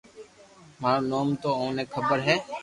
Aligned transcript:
مارو 0.81 1.03
نوم 1.11 1.29
تو 1.41 1.49
اوني 1.59 1.83
خبر 1.93 2.17
ھي 2.27 2.35